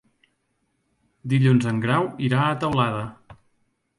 Dilluns 1.33 1.69
en 1.71 1.83
Grau 1.85 2.09
irà 2.31 2.41
a 2.47 2.57
Teulada. 2.65 3.07